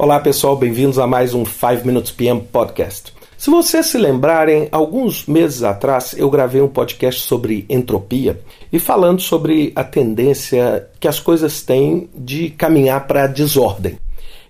[0.00, 3.12] Olá pessoal, bem-vindos a mais um 5 Minutes PM Podcast.
[3.36, 8.40] Se vocês se lembrarem, alguns meses atrás eu gravei um podcast sobre entropia
[8.72, 13.98] e falando sobre a tendência que as coisas têm de caminhar para a desordem.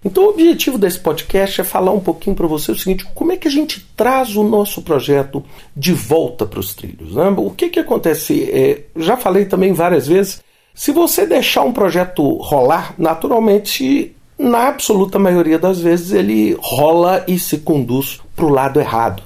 [0.05, 3.37] Então, o objetivo desse podcast é falar um pouquinho para você o seguinte: como é
[3.39, 5.43] que a gente traz o nosso projeto
[5.75, 7.15] de volta para os trilhos?
[7.15, 7.27] Né?
[7.39, 8.51] O que, que acontece?
[8.53, 10.43] É, já falei também várias vezes.
[10.75, 17.39] Se você deixar um projeto rolar, naturalmente na absoluta maioria das vezes ele rola e
[17.39, 19.23] se conduz para o lado errado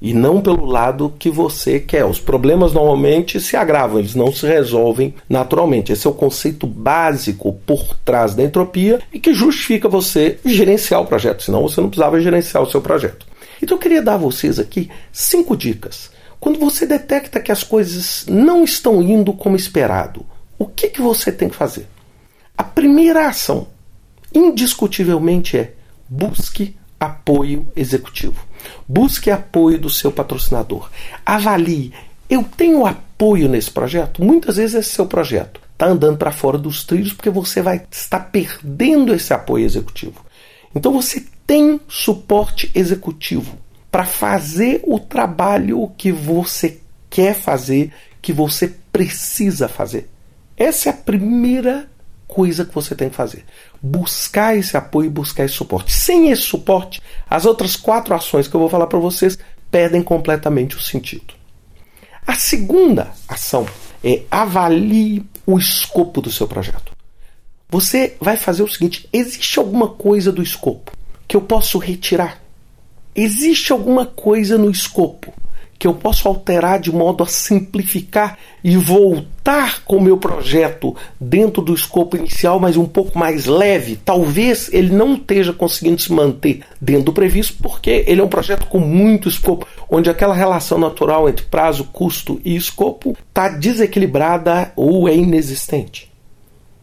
[0.00, 2.04] e não pelo lado que você quer.
[2.04, 5.92] Os problemas normalmente se agravam, eles não se resolvem naturalmente.
[5.92, 11.06] Esse é o conceito básico por trás da entropia e que justifica você gerenciar o
[11.06, 13.26] projeto, senão você não precisava gerenciar o seu projeto.
[13.62, 16.10] Então eu queria dar a vocês aqui cinco dicas.
[16.38, 20.24] Quando você detecta que as coisas não estão indo como esperado,
[20.58, 21.86] o que, que você tem que fazer?
[22.56, 23.66] A primeira ação
[24.36, 25.72] indiscutivelmente é
[26.08, 28.44] busque apoio executivo.
[28.86, 30.90] Busque apoio do seu patrocinador.
[31.24, 31.92] Avalie.
[32.28, 34.22] Eu tenho apoio nesse projeto?
[34.22, 38.20] Muitas vezes esse seu projeto está andando para fora dos trilhos porque você vai estar
[38.20, 40.24] perdendo esse apoio executivo.
[40.74, 43.56] Então você tem suporte executivo
[43.90, 50.10] para fazer o trabalho que você quer fazer, que você precisa fazer.
[50.56, 51.88] Essa é a primeira
[52.26, 53.44] coisa que você tem que fazer.
[53.80, 55.92] Buscar esse apoio, buscar esse suporte.
[55.92, 59.38] Sem esse suporte, as outras quatro ações que eu vou falar para vocês
[59.70, 61.34] perdem completamente o sentido.
[62.26, 63.66] A segunda ação
[64.02, 66.92] é avalie o escopo do seu projeto.
[67.68, 70.92] Você vai fazer o seguinte: existe alguma coisa do escopo
[71.26, 72.40] que eu posso retirar?
[73.14, 75.32] Existe alguma coisa no escopo
[75.78, 81.62] que eu posso alterar de modo a simplificar e voltar com o meu projeto dentro
[81.62, 83.96] do escopo inicial, mas um pouco mais leve.
[84.04, 88.66] Talvez ele não esteja conseguindo se manter dentro do previsto, porque ele é um projeto
[88.66, 95.08] com muito escopo, onde aquela relação natural entre prazo, custo e escopo está desequilibrada ou
[95.08, 96.10] é inexistente.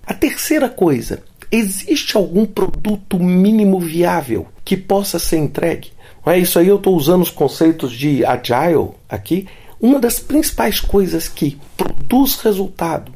[0.06, 5.92] A terceira coisa, existe algum produto mínimo viável que possa ser entregue?
[6.26, 9.48] É isso aí, eu estou usando os conceitos de agile aqui.
[9.80, 13.12] Uma das principais coisas que produz resultado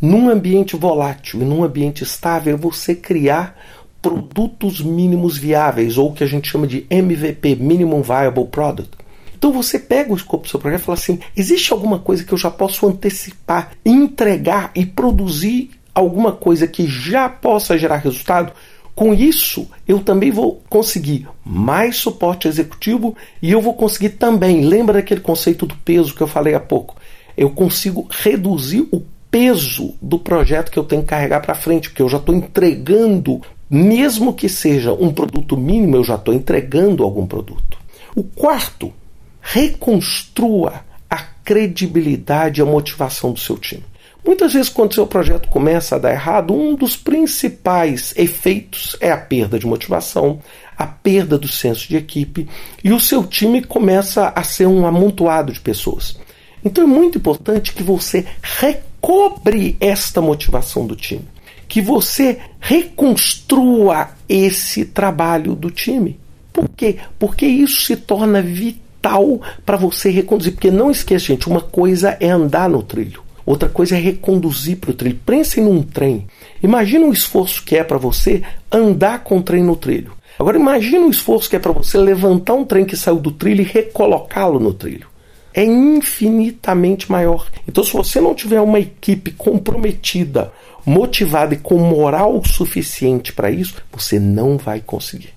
[0.00, 3.56] num ambiente volátil e num ambiente estável é você criar
[4.00, 8.96] produtos mínimos viáveis, ou o que a gente chama de MVP, Minimum Viable Product.
[9.36, 12.32] Então você pega o escopo do seu projeto e fala assim: existe alguma coisa que
[12.32, 18.52] eu já posso antecipar, entregar e produzir alguma coisa que já possa gerar resultado?
[18.94, 24.94] Com isso, eu também vou conseguir mais suporte executivo e eu vou conseguir também, lembra
[24.94, 26.96] daquele conceito do peso que eu falei há pouco?
[27.36, 32.02] Eu consigo reduzir o peso do projeto que eu tenho que carregar para frente, porque
[32.02, 37.26] eu já estou entregando, mesmo que seja um produto mínimo, eu já estou entregando algum
[37.26, 37.78] produto.
[38.14, 38.92] O quarto,
[39.40, 43.84] reconstrua a credibilidade e a motivação do seu time.
[44.24, 49.16] Muitas vezes, quando seu projeto começa a dar errado, um dos principais efeitos é a
[49.16, 50.40] perda de motivação,
[50.78, 52.48] a perda do senso de equipe
[52.84, 56.16] e o seu time começa a ser um amontoado de pessoas.
[56.64, 61.26] Então é muito importante que você recobre esta motivação do time,
[61.68, 66.18] que você reconstrua esse trabalho do time.
[66.52, 66.98] Por quê?
[67.18, 70.52] Porque isso se torna vital para você reconduzir.
[70.52, 73.21] Porque não esqueça, gente, uma coisa é andar no trilho.
[73.44, 75.18] Outra coisa é reconduzir para o trilho.
[75.26, 76.26] Pensem num trem.
[76.62, 80.12] Imagina o esforço que é para você andar com o trem no trilho.
[80.38, 83.60] Agora imagina o esforço que é para você levantar um trem que saiu do trilho
[83.60, 85.06] e recolocá-lo no trilho.
[85.54, 87.46] É infinitamente maior.
[87.68, 90.50] Então, se você não tiver uma equipe comprometida,
[90.84, 95.34] motivada e com moral suficiente para isso, você não vai conseguir.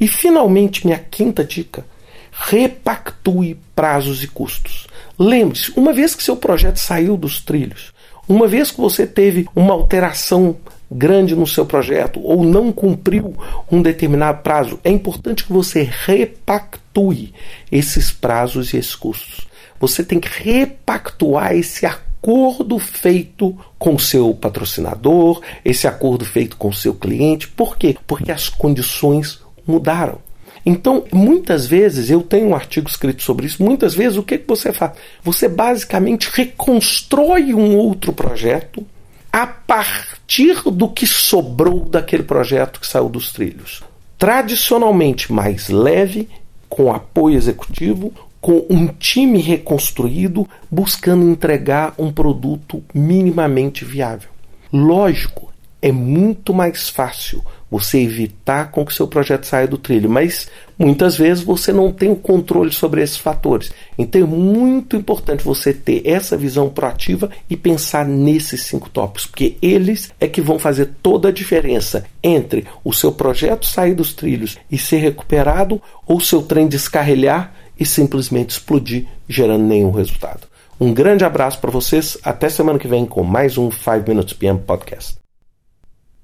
[0.00, 1.84] E finalmente, minha quinta dica:
[2.32, 4.86] repactue prazos e custos.
[5.18, 7.92] Lembre-se, uma vez que seu projeto saiu dos trilhos,
[8.26, 10.56] uma vez que você teve uma alteração
[10.90, 13.34] grande no seu projeto ou não cumpriu
[13.70, 17.34] um determinado prazo, é importante que você repactue
[17.70, 19.46] esses prazos e esses custos.
[19.78, 26.94] Você tem que repactuar esse acordo feito com seu patrocinador, esse acordo feito com seu
[26.94, 27.48] cliente.
[27.48, 27.96] Por quê?
[28.06, 30.18] Porque as condições mudaram.
[30.64, 34.46] Então, muitas vezes, eu tenho um artigo escrito sobre isso, muitas vezes o que, que
[34.46, 34.92] você faz?
[35.22, 38.86] Você basicamente reconstrói um outro projeto
[39.32, 43.82] a partir do que sobrou daquele projeto que saiu dos trilhos.
[44.18, 46.28] Tradicionalmente mais leve,
[46.68, 54.28] com apoio executivo, com um time reconstruído, buscando entregar um produto minimamente viável.
[54.72, 60.46] Lógico, é muito mais fácil você evitar com que seu projeto saia do trilho, mas
[60.78, 63.72] muitas vezes você não tem o controle sobre esses fatores.
[63.96, 69.56] Então é muito importante você ter essa visão proativa e pensar nesses cinco tópicos, porque
[69.62, 74.58] eles é que vão fazer toda a diferença entre o seu projeto sair dos trilhos
[74.70, 80.46] e ser recuperado ou o seu trem descarrilhar e simplesmente explodir, gerando nenhum resultado.
[80.78, 84.58] Um grande abraço para vocês, até semana que vem com mais um 5 Minutes PM
[84.58, 85.21] Podcast.